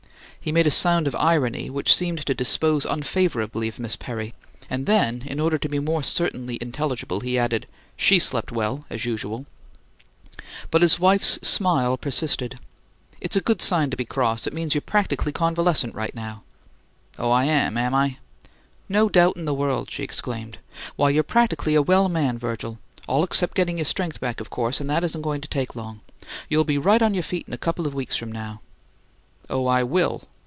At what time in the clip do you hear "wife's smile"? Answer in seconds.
10.99-11.95